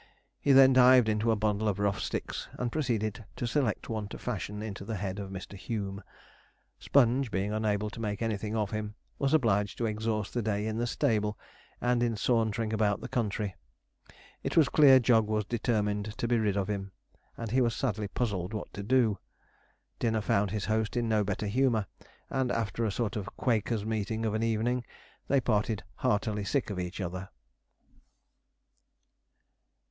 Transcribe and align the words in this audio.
He 0.39 0.51
then 0.51 0.73
dived 0.73 1.07
into 1.07 1.29
a 1.29 1.35
bundle 1.35 1.67
of 1.67 1.77
rough 1.77 1.99
sticks, 1.99 2.47
and 2.53 2.71
proceeded 2.71 3.23
to 3.35 3.45
select 3.45 3.87
one 3.87 4.07
to 4.07 4.17
fashion 4.17 4.63
into 4.63 4.83
the 4.83 4.95
head 4.95 5.19
of 5.19 5.29
Mr. 5.29 5.53
Hume. 5.55 6.01
Sponge, 6.79 7.29
being 7.29 7.53
unable 7.53 7.91
to 7.91 7.99
make 7.99 8.23
anything 8.23 8.55
of 8.55 8.71
him, 8.71 8.95
was 9.19 9.31
obliged 9.31 9.77
to 9.77 9.85
exhaust 9.85 10.33
the 10.33 10.41
day 10.41 10.65
in 10.65 10.79
the 10.79 10.87
stable, 10.87 11.37
and 11.79 12.01
in 12.01 12.15
sauntering 12.17 12.73
about 12.73 12.99
the 13.01 13.07
country. 13.07 13.53
It 14.41 14.57
was 14.57 14.69
clear 14.69 14.99
Jog 14.99 15.27
was 15.27 15.45
determined 15.45 16.17
to 16.17 16.27
be 16.27 16.39
rid 16.39 16.57
of 16.57 16.67
him, 16.67 16.93
and 17.37 17.51
he 17.51 17.61
was 17.61 17.75
sadly 17.75 18.07
puzzled 18.07 18.55
what 18.55 18.73
to 18.73 18.81
do. 18.81 19.19
Dinner 19.99 20.21
found 20.21 20.49
his 20.49 20.65
host 20.65 20.97
in 20.97 21.07
no 21.07 21.23
better 21.23 21.45
humour, 21.45 21.85
and 22.27 22.51
after 22.51 22.83
a 22.85 22.91
sort 22.91 23.15
of 23.15 23.29
Quakers' 23.37 23.85
meeting 23.85 24.25
of 24.25 24.33
an 24.33 24.41
evening, 24.41 24.83
they 25.27 25.39
parted 25.39 25.83
heartily 25.97 26.43
sick 26.43 26.71
of 26.71 26.79
each 26.79 26.99
other. 26.99 27.29